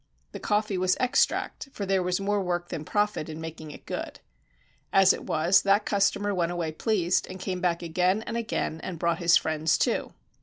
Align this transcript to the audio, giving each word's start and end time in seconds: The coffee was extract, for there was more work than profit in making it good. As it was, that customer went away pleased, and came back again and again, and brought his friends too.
The 0.31 0.39
coffee 0.39 0.79
was 0.79 0.97
extract, 0.99 1.69
for 1.73 1.85
there 1.85 2.01
was 2.01 2.19
more 2.19 2.41
work 2.41 2.69
than 2.69 2.83
profit 2.83 3.29
in 3.29 3.39
making 3.39 3.69
it 3.69 3.85
good. 3.85 4.19
As 4.91 5.13
it 5.13 5.25
was, 5.27 5.61
that 5.61 5.85
customer 5.85 6.33
went 6.33 6.51
away 6.51 6.71
pleased, 6.71 7.27
and 7.29 7.39
came 7.39 7.61
back 7.61 7.83
again 7.83 8.23
and 8.23 8.35
again, 8.35 8.79
and 8.81 8.97
brought 8.97 9.19
his 9.19 9.37
friends 9.37 9.77
too. 9.77 10.15